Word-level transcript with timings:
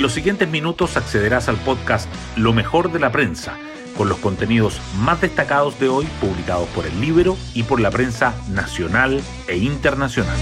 En 0.00 0.04
los 0.04 0.14
siguientes 0.14 0.48
minutos 0.48 0.96
accederás 0.96 1.50
al 1.50 1.58
podcast 1.58 2.08
Lo 2.34 2.54
mejor 2.54 2.90
de 2.90 2.98
la 2.98 3.12
prensa, 3.12 3.58
con 3.98 4.08
los 4.08 4.16
contenidos 4.16 4.80
más 4.96 5.20
destacados 5.20 5.78
de 5.78 5.90
hoy 5.90 6.06
publicados 6.22 6.66
por 6.70 6.86
el 6.86 6.98
Libro 7.02 7.36
y 7.52 7.64
por 7.64 7.80
la 7.80 7.90
prensa 7.90 8.32
nacional 8.48 9.20
e 9.46 9.58
internacional. 9.58 10.38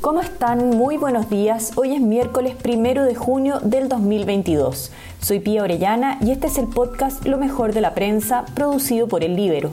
¿Cómo 0.00 0.20
están? 0.20 0.70
Muy 0.70 0.96
buenos 0.96 1.30
días. 1.30 1.74
Hoy 1.76 1.94
es 1.94 2.00
miércoles 2.00 2.56
primero 2.60 3.04
de 3.04 3.14
junio 3.14 3.60
del 3.60 3.88
2022. 3.88 4.90
Soy 5.20 5.38
Pía 5.38 5.62
Orellana 5.62 6.18
y 6.22 6.32
este 6.32 6.48
es 6.48 6.58
el 6.58 6.66
podcast 6.66 7.24
Lo 7.24 7.38
mejor 7.38 7.72
de 7.72 7.82
la 7.82 7.94
prensa 7.94 8.46
producido 8.56 9.06
por 9.06 9.22
el 9.22 9.36
Libero. 9.36 9.70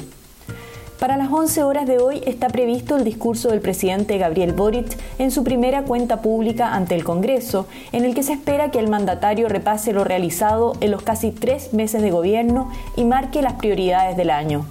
Para 1.00 1.16
las 1.16 1.32
11 1.32 1.64
horas 1.64 1.88
de 1.88 1.98
hoy 1.98 2.22
está 2.26 2.50
previsto 2.50 2.98
el 2.98 3.06
discurso 3.06 3.48
del 3.48 3.62
presidente 3.62 4.18
Gabriel 4.18 4.52
Boric 4.52 4.98
en 5.18 5.32
su 5.32 5.46
primera 5.46 5.84
cuenta 5.84 6.22
pública 6.22 6.76
ante 6.76 6.94
el 6.94 7.06
Congreso, 7.06 7.68
en 7.94 8.04
el 8.04 8.14
que 8.14 8.22
se 8.22 8.34
espera 8.34 8.70
que 8.70 8.80
el 8.80 8.90
mandatario 8.90 9.48
repase 9.48 9.94
lo 9.94 10.04
realizado 10.04 10.74
en 10.82 10.92
los 10.92 11.02
casi 11.02 11.32
tres 11.32 11.72
meses 11.74 12.02
de 12.02 12.12
gobierno 12.12 12.70
y 12.98 13.06
marque 13.06 13.42
las 13.42 13.54
prioridades 13.54 14.18
del 14.18 14.30
año. 14.30 14.66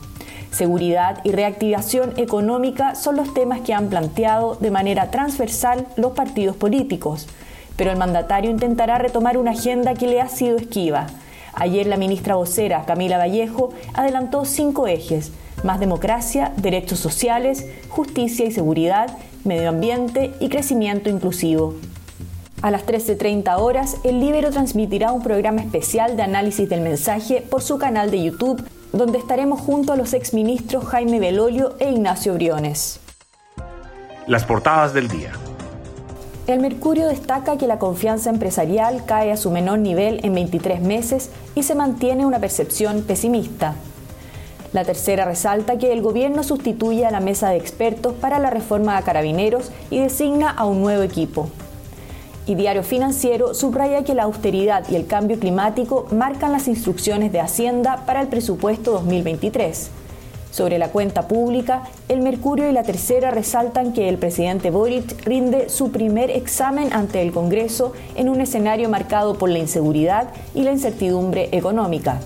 Seguridad 0.51 1.23
y 1.25 1.33
reactivación 1.33 2.13
económica 2.19 2.95
son 2.95 3.17
los 3.17 3.33
temas 3.33 3.63
que 3.63 3.73
han 3.73 3.89
planteado 3.89 4.55
de 4.57 4.71
manera 4.71 5.11
transversal 5.11 5.87
los 5.97 6.13
partidos 6.13 6.57
políticos, 6.57 7.27
pero 7.77 7.91
el 7.91 7.97
mandatario 7.97 8.51
intentará 8.51 8.99
retomar 8.99 9.39
una 9.39 9.53
agenda 9.53 9.95
que 9.95 10.09
le 10.09 10.21
ha 10.21 10.29
sido 10.29 10.59
esquiva. 10.59 11.07
Ayer 11.55 11.87
la 11.87 11.97
ministra 11.97 12.35
vocera, 12.35 12.85
Camila 12.85 13.17
Vallejo, 13.17 13.71
adelantó 13.95 14.45
cinco 14.45 14.87
ejes 14.87 15.33
más 15.65 15.81
democracia, 15.81 16.53
derechos 16.57 16.99
sociales, 16.99 17.67
justicia 17.89 18.47
y 18.47 18.53
seguridad, 18.53 19.17
medio 19.45 19.69
ambiente 19.69 20.35
y 20.41 20.49
crecimiento 20.49 21.11
inclusivo. 21.11 21.75
A 22.61 22.71
las 22.73 22.87
13.30 22.87 23.57
horas, 23.59 23.99
el 24.03 24.19
Libero 24.19 24.51
transmitirá 24.51 25.13
un 25.13 25.23
programa 25.23 25.61
especial 25.61 26.17
de 26.17 26.23
análisis 26.23 26.69
del 26.69 26.81
mensaje 26.81 27.41
por 27.49 27.63
su 27.63 27.79
canal 27.79 28.11
de 28.11 28.25
YouTube, 28.25 28.63
donde 28.93 29.19
estaremos 29.19 29.61
junto 29.61 29.93
a 29.93 29.97
los 29.97 30.13
exministros 30.13 30.85
Jaime 30.87 31.21
Belolio 31.21 31.77
e 31.79 31.91
Ignacio 31.91 32.35
Briones. 32.35 33.01
Las 34.27 34.45
portadas 34.45 34.93
del 34.93 35.09
día. 35.09 35.33
El 36.49 36.61
Mercurio 36.61 37.07
destaca 37.07 37.59
que 37.59 37.67
la 37.67 37.79
confianza 37.79 38.31
empresarial 38.31 39.05
cae 39.05 39.31
a 39.31 39.37
su 39.37 39.51
menor 39.51 39.79
nivel 39.79 40.21
en 40.25 40.35
23 40.35 40.81
meses 40.81 41.31
y 41.55 41.63
se 41.63 41.75
mantiene 41.75 42.27
una 42.27 42.39
percepción 42.41 43.03
pesimista. 43.03 43.75
La 44.73 44.85
tercera 44.85 45.25
resalta 45.25 45.79
que 45.79 45.93
el 45.93 46.03
gobierno 46.03 46.43
sustituye 46.43 47.07
a 47.07 47.11
la 47.11 47.21
mesa 47.21 47.49
de 47.49 47.57
expertos 47.57 48.13
para 48.13 48.39
la 48.39 48.51
reforma 48.51 48.99
a 48.99 49.03
carabineros 49.03 49.71
y 49.91 49.99
designa 49.99 50.51
a 50.51 50.67
un 50.67 50.83
nuevo 50.83 51.03
equipo. 51.03 51.49
Y 52.45 52.55
Diario 52.55 52.83
Financiero 52.83 53.55
subraya 53.55 54.05
que 54.05 54.15
la 54.15 54.25
austeridad 54.25 54.85
y 54.91 54.97
el 54.97 55.07
cambio 55.07 55.39
climático 55.39 56.07
marcan 56.11 56.53
las 56.53 56.69
instrucciones 56.69 57.33
de 57.33 57.41
Hacienda 57.41 58.05
para 58.07 58.21
el 58.21 58.29
presupuesto 58.29 58.93
2023. 58.93 59.91
Sobre 60.51 60.79
la 60.79 60.89
cuenta 60.89 61.29
pública, 61.29 61.85
el 62.09 62.21
Mercurio 62.21 62.69
y 62.69 62.73
la 62.73 62.83
Tercera 62.83 63.31
resaltan 63.31 63.93
que 63.93 64.09
el 64.09 64.19
presidente 64.19 64.71
Boric 64.71 65.25
rinde 65.25 65.69
su 65.69 65.91
primer 65.93 66.31
examen 66.31 66.93
ante 66.93 67.21
el 67.21 67.33
Congreso 67.33 67.93
en 68.17 68.29
un 68.31 68.41
escenario 68.41 68.89
marcado 68.89 69.37
por 69.37 69.51
la 69.51 69.59
inseguridad 69.59 70.29
y 70.55 70.63
la 70.63 70.73
incertidumbre 70.73 71.49
económica. 71.53 72.21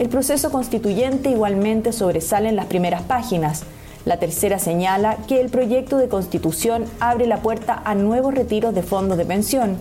El 0.00 0.08
proceso 0.08 0.50
constituyente 0.50 1.28
igualmente 1.28 1.92
sobresale 1.92 2.48
en 2.48 2.56
las 2.56 2.64
primeras 2.64 3.02
páginas. 3.02 3.64
La 4.06 4.16
tercera 4.16 4.58
señala 4.58 5.18
que 5.28 5.42
el 5.42 5.50
proyecto 5.50 5.98
de 5.98 6.08
constitución 6.08 6.86
abre 7.00 7.26
la 7.26 7.42
puerta 7.42 7.82
a 7.84 7.94
nuevos 7.94 8.32
retiros 8.32 8.74
de 8.74 8.82
fondos 8.82 9.18
de 9.18 9.26
pensión 9.26 9.76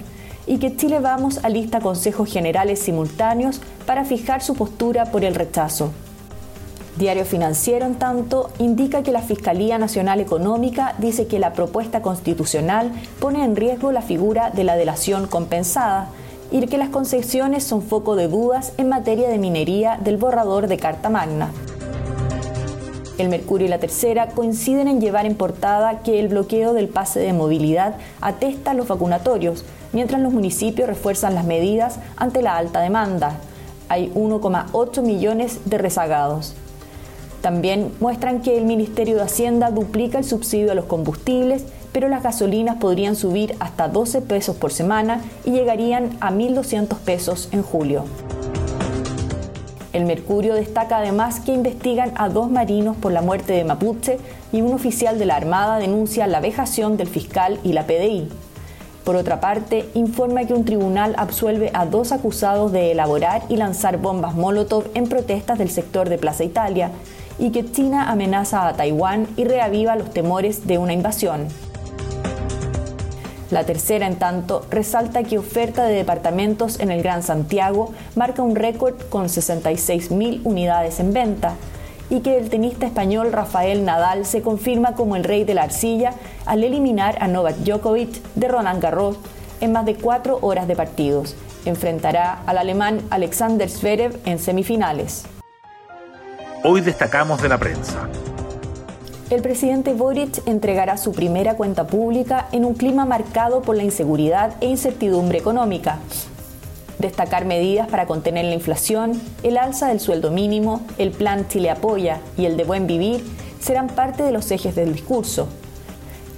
y 0.46 0.58
que 0.58 0.76
Chile 0.76 1.00
Vamos 1.00 1.40
alista 1.46 1.80
consejos 1.80 2.30
generales 2.30 2.80
simultáneos 2.80 3.62
para 3.86 4.04
fijar 4.04 4.42
su 4.42 4.56
postura 4.56 5.06
por 5.06 5.24
el 5.24 5.36
rechazo. 5.36 5.92
Diario 6.98 7.24
Financiero, 7.24 7.86
en 7.86 7.96
tanto, 7.96 8.50
indica 8.60 9.04
que 9.04 9.14
la 9.14 9.22
Fiscalía 9.22 9.78
Nacional 9.78 10.20
Económica 10.20 10.96
dice 10.98 11.28
que 11.28 11.40
la 11.40 11.54
propuesta 11.54 12.02
constitucional 12.02 12.92
pone 13.22 13.46
en 13.46 13.56
riesgo 13.56 13.94
la 13.94 14.02
figura 14.02 14.50
de 14.50 14.66
la 14.66 14.76
delación 14.76 15.28
compensada, 15.28 16.10
y 16.52 16.66
que 16.66 16.78
las 16.78 16.90
concesiones 16.90 17.64
son 17.64 17.82
foco 17.82 18.16
de 18.16 18.28
dudas 18.28 18.74
en 18.78 18.90
materia 18.90 19.30
de 19.30 19.38
minería 19.38 20.00
del 20.04 20.18
borrador 20.18 20.68
de 20.68 20.78
Carta 20.78 21.10
Magna. 21.10 21.52
El 23.18 23.30
Mercurio 23.30 23.68
y 23.68 23.70
la 23.70 23.80
Tercera 23.80 24.30
coinciden 24.30 24.88
en 24.88 25.02
llevar 25.02 25.26
en 25.26 25.36
portada 25.36 26.00
que 26.04 26.20
el 26.20 26.30
bloqueo 26.30 26.74
del 26.74 26.88
pase 26.88 27.20
de 27.20 27.34
movilidad 27.34 27.96
atesta 28.22 28.74
los 28.74 28.88
vacunatorios, 28.88 29.66
mientras 29.92 30.22
los 30.22 30.32
municipios 30.32 30.88
refuerzan 30.88 31.36
las 31.36 31.46
medidas 31.46 32.00
ante 32.16 32.42
la 32.42 32.56
alta 32.56 32.80
demanda. 32.80 33.34
Hay 33.90 34.12
1,8 34.16 35.02
millones 35.02 35.60
de 35.66 35.78
rezagados. 35.78 36.56
También 37.42 37.92
muestran 38.00 38.42
que 38.42 38.58
el 38.58 38.66
Ministerio 38.66 39.16
de 39.16 39.24
Hacienda 39.24 39.72
duplica 39.72 40.18
el 40.18 40.26
subsidio 40.26 40.72
a 40.72 40.76
los 40.76 40.86
combustibles 40.86 41.66
pero 41.92 42.10
las 42.10 42.24
gasolinas 42.24 42.78
podrían 42.78 43.16
subir 43.16 43.56
hasta 43.60 43.88
12 43.88 44.22
pesos 44.22 44.56
por 44.56 44.72
semana 44.72 45.22
y 45.46 45.52
llegarían 45.52 46.18
a 46.20 46.32
1.200 46.32 46.98
pesos 46.98 47.50
en 47.52 47.64
julio. 47.64 48.06
El 49.92 50.06
Mercurio 50.06 50.54
destaca 50.54 50.98
además 50.98 51.40
que 51.40 51.54
investigan 51.54 52.12
a 52.16 52.30
dos 52.30 52.52
marinos 52.52 52.96
por 52.96 53.12
la 53.12 53.24
muerte 53.24 53.54
de 53.54 53.64
Mapuche 53.64 54.20
y 54.52 54.62
un 54.62 54.74
oficial 54.74 55.18
de 55.18 55.26
la 55.26 55.36
Armada 55.36 55.80
denuncia 55.80 56.28
la 56.28 56.40
vejación 56.40 56.96
del 56.96 57.08
fiscal 57.08 57.60
y 57.64 57.74
la 57.74 57.88
PDI. 57.88 58.30
Por 59.04 59.16
otra 59.16 59.40
parte, 59.40 59.90
informa 59.96 60.46
que 60.46 60.54
un 60.54 60.66
tribunal 60.66 61.16
absuelve 61.18 61.72
a 61.74 61.88
dos 61.88 62.12
acusados 62.12 62.72
de 62.72 62.92
elaborar 62.92 63.42
y 63.50 63.56
lanzar 63.56 63.98
bombas 63.98 64.36
Molotov 64.36 64.84
en 64.94 65.10
protestas 65.10 65.58
del 65.58 65.72
sector 65.72 66.10
de 66.10 66.20
Plaza 66.20 66.44
Italia 66.44 66.92
y 67.40 67.50
que 67.50 67.66
China 67.72 68.12
amenaza 68.12 68.68
a 68.68 68.74
Taiwán 68.74 69.28
y 69.38 69.46
reaviva 69.46 69.96
los 69.96 70.12
temores 70.12 70.68
de 70.68 70.78
una 70.78 70.94
invasión. 70.94 71.48
La 73.52 73.64
tercera, 73.64 74.06
en 74.06 74.18
tanto, 74.18 74.66
resalta 74.70 75.24
que 75.24 75.40
oferta 75.40 75.86
de 75.86 75.96
departamentos 75.96 76.80
en 76.80 76.92
el 76.92 77.02
Gran 77.02 77.24
Santiago 77.24 77.94
marca 78.16 78.44
un 78.44 78.56
récord 78.56 78.96
con 79.10 79.26
66.000 79.26 80.42
unidades 80.44 81.00
en 81.00 81.14
venta 81.14 81.56
y 82.12 82.22
que 82.22 82.38
el 82.38 82.50
tenista 82.50 82.86
español 82.86 83.32
Rafael 83.32 83.86
Nadal 83.86 84.26
se 84.26 84.42
confirma 84.42 84.94
como 84.94 85.16
el 85.16 85.24
rey 85.24 85.46
de 85.46 85.56
la 85.56 85.64
arcilla 85.64 86.14
al 86.46 86.64
eliminar 86.64 87.18
a 87.22 87.28
Novak 87.28 87.58
Djokovic 87.58 88.22
de 88.36 88.48
Roland 88.48 88.82
Garros 88.82 89.18
en 89.62 89.72
más 89.72 89.86
de 89.86 89.96
cuatro 89.96 90.38
horas 90.42 90.68
de 90.68 90.76
partidos. 90.76 91.36
Enfrentará 91.66 92.42
al 92.46 92.58
alemán 92.58 93.02
Alexander 93.10 93.70
Zverev 93.70 94.20
en 94.26 94.40
semifinales. 94.40 95.26
Hoy 96.64 96.82
destacamos 96.82 97.42
de 97.42 97.50
la 97.50 97.58
prensa. 97.58 98.08
El 99.30 99.44
presidente 99.44 99.94
Boric 99.94 100.42
entregará 100.48 100.98
su 100.98 101.12
primera 101.12 101.54
cuenta 101.54 101.86
pública 101.86 102.48
en 102.52 102.66
un 102.66 102.74
clima 102.74 103.06
marcado 103.06 103.62
por 103.62 103.76
la 103.76 103.84
inseguridad 103.84 104.56
e 104.60 104.66
incertidumbre 104.66 105.38
económica. 105.38 106.00
Destacar 106.98 107.46
medidas 107.46 107.88
para 107.88 108.08
contener 108.08 108.46
la 108.46 108.56
inflación, 108.56 109.22
el 109.44 109.60
alza 109.60 109.88
del 109.88 110.00
sueldo 110.00 110.32
mínimo, 110.32 110.82
el 110.98 111.12
plan 111.12 111.48
Chile 111.48 111.70
Apoya 111.70 112.22
y 112.38 112.46
el 112.46 112.58
de 112.58 112.64
Buen 112.64 112.88
Vivir 112.88 113.24
serán 113.60 113.86
parte 113.86 114.24
de 114.24 114.32
los 114.32 114.50
ejes 114.50 114.74
del 114.74 114.94
discurso. 114.94 115.48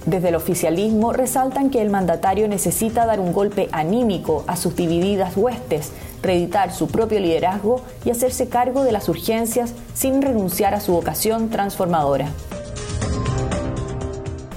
Desde 0.04 0.28
el 0.28 0.34
oficialismo 0.34 1.14
resaltan 1.14 1.70
que 1.70 1.80
el 1.80 1.88
mandatario 1.88 2.46
necesita 2.46 3.06
dar 3.06 3.20
un 3.20 3.32
golpe 3.32 3.70
anímico 3.72 4.44
a 4.46 4.56
sus 4.56 4.76
divididas 4.76 5.34
huestes, 5.38 5.92
reeditar 6.22 6.74
su 6.74 6.88
propio 6.88 7.20
liderazgo 7.20 7.80
y 8.04 8.10
hacerse 8.10 8.48
cargo 8.48 8.84
de 8.84 8.92
las 8.92 9.08
urgencias 9.08 9.72
sin 9.94 10.20
renunciar 10.20 10.74
a 10.74 10.80
su 10.80 10.92
vocación 10.92 11.48
transformadora. 11.48 12.28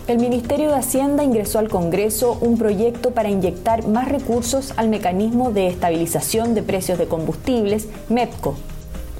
El 0.08 0.20
Ministerio 0.20 0.70
de 0.70 0.76
Hacienda 0.76 1.24
ingresó 1.24 1.58
al 1.58 1.68
Congreso 1.68 2.38
un 2.40 2.60
proyecto 2.60 3.16
para 3.16 3.30
inyectar 3.30 3.88
más 3.88 4.08
recursos 4.08 4.72
al 4.78 4.88
mecanismo 4.88 5.52
de 5.52 5.66
estabilización 5.66 6.54
de 6.54 6.62
precios 6.62 7.00
de 7.00 7.08
combustibles, 7.08 7.88
MEPCO. 8.10 8.56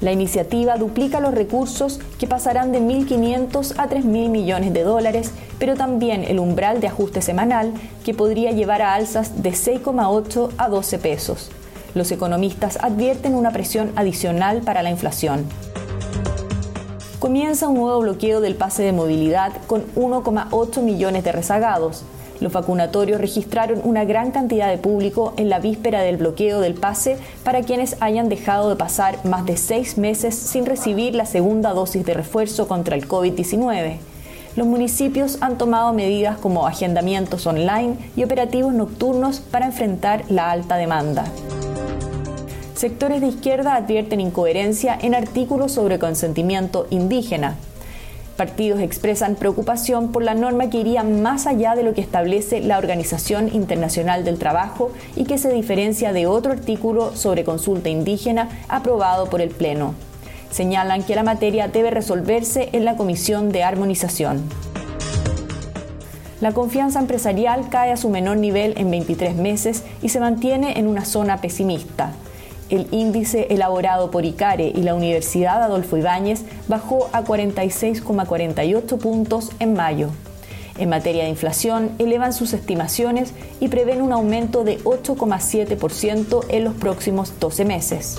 La 0.00 0.12
iniciativa 0.12 0.76
duplica 0.76 1.18
los 1.18 1.34
recursos 1.34 1.98
que 2.20 2.28
pasarán 2.28 2.70
de 2.70 2.80
1.500 2.80 3.74
a 3.78 3.88
3.000 3.88 4.28
millones 4.28 4.72
de 4.72 4.84
dólares, 4.84 5.32
pero 5.58 5.74
también 5.74 6.22
el 6.22 6.38
umbral 6.38 6.80
de 6.80 6.86
ajuste 6.86 7.20
semanal 7.20 7.72
que 8.04 8.14
podría 8.14 8.52
llevar 8.52 8.80
a 8.80 8.94
alzas 8.94 9.42
de 9.42 9.50
6,8 9.50 10.50
a 10.56 10.68
12 10.68 10.98
pesos. 11.00 11.50
Los 11.96 12.12
economistas 12.12 12.78
advierten 12.80 13.34
una 13.34 13.50
presión 13.50 13.90
adicional 13.96 14.60
para 14.60 14.84
la 14.84 14.90
inflación 14.90 15.46
comienza 17.26 17.66
un 17.66 17.74
nuevo 17.74 17.98
bloqueo 18.02 18.40
del 18.40 18.54
pase 18.54 18.84
de 18.84 18.92
movilidad 18.92 19.52
con 19.66 19.84
1,8 19.96 20.80
millones 20.80 21.24
de 21.24 21.32
rezagados. 21.32 22.04
Los 22.38 22.52
vacunatorios 22.52 23.20
registraron 23.20 23.80
una 23.82 24.04
gran 24.04 24.30
cantidad 24.30 24.70
de 24.70 24.78
público 24.78 25.34
en 25.36 25.48
la 25.48 25.58
víspera 25.58 26.02
del 26.02 26.18
bloqueo 26.18 26.60
del 26.60 26.74
pase 26.74 27.18
para 27.42 27.62
quienes 27.62 27.96
hayan 27.98 28.28
dejado 28.28 28.68
de 28.68 28.76
pasar 28.76 29.24
más 29.24 29.44
de 29.44 29.56
seis 29.56 29.98
meses 29.98 30.36
sin 30.36 30.66
recibir 30.66 31.16
la 31.16 31.26
segunda 31.26 31.72
dosis 31.72 32.06
de 32.06 32.14
refuerzo 32.14 32.68
contra 32.68 32.94
el 32.94 33.08
COVID-19. 33.08 33.96
los 34.54 34.66
municipios 34.68 35.38
han 35.40 35.58
tomado 35.58 35.92
medidas 35.92 36.38
como 36.38 36.68
agendamientos 36.68 37.44
online 37.48 37.96
y 38.14 38.22
operativos 38.22 38.72
nocturnos 38.72 39.40
para 39.40 39.66
enfrentar 39.66 40.22
la 40.28 40.52
alta 40.52 40.76
demanda. 40.76 41.24
Sectores 42.76 43.22
de 43.22 43.28
izquierda 43.28 43.74
advierten 43.74 44.20
incoherencia 44.20 44.98
en 45.00 45.14
artículos 45.14 45.72
sobre 45.72 45.98
consentimiento 45.98 46.86
indígena. 46.90 47.56
Partidos 48.36 48.80
expresan 48.80 49.34
preocupación 49.34 50.12
por 50.12 50.22
la 50.22 50.34
norma 50.34 50.68
que 50.68 50.80
iría 50.80 51.02
más 51.02 51.46
allá 51.46 51.74
de 51.74 51.82
lo 51.82 51.94
que 51.94 52.02
establece 52.02 52.60
la 52.60 52.76
Organización 52.76 53.48
Internacional 53.54 54.26
del 54.26 54.38
Trabajo 54.38 54.92
y 55.16 55.24
que 55.24 55.38
se 55.38 55.50
diferencia 55.50 56.12
de 56.12 56.26
otro 56.26 56.52
artículo 56.52 57.16
sobre 57.16 57.44
consulta 57.44 57.88
indígena 57.88 58.50
aprobado 58.68 59.30
por 59.30 59.40
el 59.40 59.48
Pleno. 59.48 59.94
Señalan 60.50 61.02
que 61.02 61.14
la 61.14 61.22
materia 61.22 61.68
debe 61.68 61.90
resolverse 61.90 62.68
en 62.72 62.84
la 62.84 62.96
Comisión 62.96 63.52
de 63.52 63.62
Armonización. 63.62 64.42
La 66.42 66.52
confianza 66.52 67.00
empresarial 67.00 67.70
cae 67.70 67.90
a 67.90 67.96
su 67.96 68.10
menor 68.10 68.36
nivel 68.36 68.74
en 68.76 68.90
23 68.90 69.34
meses 69.34 69.82
y 70.02 70.10
se 70.10 70.20
mantiene 70.20 70.78
en 70.78 70.88
una 70.88 71.06
zona 71.06 71.40
pesimista. 71.40 72.12
El 72.68 72.88
índice 72.90 73.46
elaborado 73.50 74.10
por 74.10 74.24
ICARE 74.24 74.72
y 74.74 74.82
la 74.82 74.94
Universidad 74.94 75.62
Adolfo 75.62 75.96
Ibáñez 75.96 76.44
bajó 76.66 77.08
a 77.12 77.22
46,48 77.22 78.98
puntos 78.98 79.50
en 79.60 79.74
mayo. 79.74 80.10
En 80.76 80.88
materia 80.88 81.22
de 81.22 81.30
inflación, 81.30 81.92
elevan 81.98 82.32
sus 82.32 82.52
estimaciones 82.52 83.32
y 83.60 83.68
prevén 83.68 84.02
un 84.02 84.12
aumento 84.12 84.64
de 84.64 84.78
8,7% 84.80 86.44
en 86.48 86.64
los 86.64 86.74
próximos 86.74 87.38
12 87.38 87.64
meses. 87.64 88.18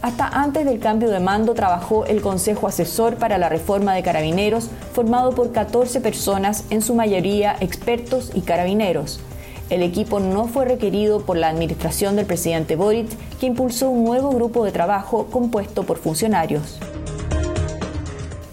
Hasta 0.00 0.28
antes 0.28 0.64
del 0.64 0.78
cambio 0.78 1.10
de 1.10 1.20
mando 1.20 1.54
trabajó 1.54 2.06
el 2.06 2.20
Consejo 2.20 2.68
Asesor 2.68 3.16
para 3.16 3.38
la 3.38 3.48
Reforma 3.48 3.92
de 3.94 4.02
Carabineros, 4.02 4.70
formado 4.92 5.32
por 5.32 5.52
14 5.52 6.00
personas, 6.00 6.64
en 6.70 6.80
su 6.80 6.94
mayoría 6.94 7.56
expertos 7.60 8.30
y 8.32 8.40
carabineros. 8.40 9.20
El 9.68 9.82
equipo 9.82 10.20
no 10.20 10.46
fue 10.46 10.64
requerido 10.64 11.22
por 11.22 11.36
la 11.36 11.48
administración 11.48 12.14
del 12.14 12.26
presidente 12.26 12.76
Boric, 12.76 13.08
que 13.40 13.46
impulsó 13.46 13.90
un 13.90 14.04
nuevo 14.04 14.30
grupo 14.30 14.64
de 14.64 14.70
trabajo 14.70 15.26
compuesto 15.26 15.82
por 15.82 15.98
funcionarios. 15.98 16.78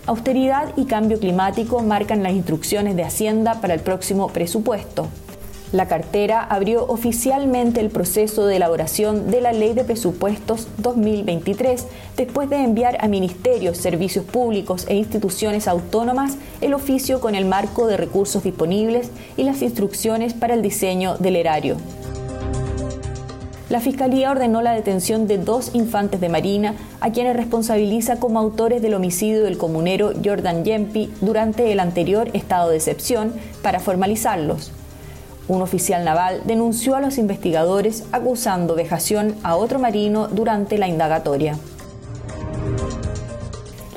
Austeridad 0.07 0.73
y 0.75 0.85
cambio 0.85 1.19
climático 1.19 1.81
marcan 1.83 2.23
las 2.23 2.33
instrucciones 2.33 2.95
de 2.95 3.03
Hacienda 3.03 3.61
para 3.61 3.75
el 3.75 3.79
próximo 3.79 4.27
presupuesto. 4.29 5.07
La 5.73 5.87
cartera 5.87 6.43
abrió 6.43 6.85
oficialmente 6.85 7.79
el 7.79 7.89
proceso 7.89 8.45
de 8.45 8.57
elaboración 8.57 9.31
de 9.31 9.41
la 9.41 9.53
Ley 9.53 9.73
de 9.73 9.83
Presupuestos 9.83 10.67
2023 10.77 11.87
después 12.15 12.47
de 12.51 12.57
enviar 12.57 13.03
a 13.03 13.07
ministerios, 13.07 13.79
servicios 13.79 14.23
públicos 14.23 14.85
e 14.87 14.93
instituciones 14.93 15.67
autónomas 15.67 16.37
el 16.61 16.75
oficio 16.75 17.19
con 17.19 17.33
el 17.33 17.45
marco 17.45 17.87
de 17.87 17.97
recursos 17.97 18.43
disponibles 18.43 19.09
y 19.35 19.45
las 19.45 19.63
instrucciones 19.63 20.35
para 20.35 20.53
el 20.53 20.61
diseño 20.61 21.17
del 21.17 21.37
erario. 21.37 21.77
La 23.71 23.79
Fiscalía 23.79 24.29
ordenó 24.29 24.61
la 24.61 24.73
detención 24.73 25.25
de 25.25 25.39
dos 25.39 25.71
infantes 25.73 26.21
de 26.21 26.29
Marina, 26.29 26.75
a 27.01 27.11
quienes 27.11 27.35
responsabiliza 27.35 28.19
como 28.19 28.37
autores 28.37 28.83
del 28.83 28.93
homicidio 28.93 29.43
del 29.43 29.57
comunero 29.57 30.13
Jordan 30.23 30.63
Yempi 30.63 31.11
durante 31.21 31.71
el 31.71 31.79
anterior 31.79 32.29
estado 32.33 32.69
de 32.69 32.75
excepción, 32.75 33.33
para 33.63 33.79
formalizarlos. 33.79 34.71
Un 35.47 35.61
oficial 35.61 36.05
naval 36.05 36.41
denunció 36.45 36.95
a 36.95 37.01
los 37.01 37.17
investigadores 37.17 38.05
acusando 38.11 38.75
vejación 38.75 39.35
a 39.43 39.55
otro 39.55 39.77
marino 39.79 40.27
durante 40.27 40.77
la 40.77 40.87
indagatoria. 40.87 41.57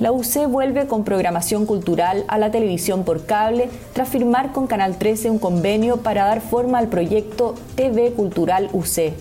La 0.00 0.12
UC 0.12 0.46
vuelve 0.48 0.86
con 0.86 1.04
programación 1.04 1.64
cultural 1.64 2.24
a 2.28 2.36
la 2.36 2.50
televisión 2.50 3.04
por 3.04 3.24
cable 3.24 3.70
tras 3.94 4.08
firmar 4.08 4.52
con 4.52 4.66
Canal 4.66 4.98
13 4.98 5.30
un 5.30 5.38
convenio 5.38 5.98
para 5.98 6.24
dar 6.24 6.42
forma 6.42 6.78
al 6.78 6.88
proyecto 6.88 7.54
TV 7.76 8.12
Cultural 8.12 8.68
UC. 8.72 9.14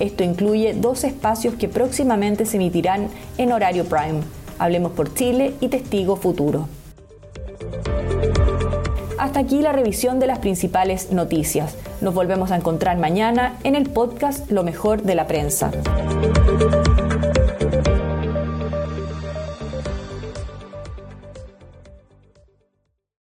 Esto 0.00 0.24
incluye 0.24 0.74
dos 0.74 1.04
espacios 1.04 1.54
que 1.54 1.68
próximamente 1.68 2.44
se 2.44 2.56
emitirán 2.56 3.08
en 3.38 3.52
horario 3.52 3.84
prime, 3.84 4.20
Hablemos 4.58 4.92
por 4.92 5.12
Chile 5.14 5.54
y 5.60 5.68
Testigo 5.68 6.16
Futuro. 6.16 6.68
Hasta 9.22 9.38
aquí 9.38 9.62
la 9.62 9.70
revisión 9.70 10.18
de 10.18 10.26
las 10.26 10.40
principales 10.40 11.12
noticias. 11.12 11.76
Nos 12.00 12.12
volvemos 12.12 12.50
a 12.50 12.56
encontrar 12.56 12.98
mañana 12.98 13.56
en 13.62 13.76
el 13.76 13.88
podcast 13.88 14.50
Lo 14.50 14.64
mejor 14.64 15.02
de 15.02 15.14
la 15.14 15.28
prensa. 15.28 15.70